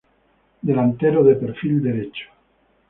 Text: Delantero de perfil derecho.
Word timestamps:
Delantero 0.63 1.23
de 1.23 1.35
perfil 1.35 1.79
derecho. 1.83 2.25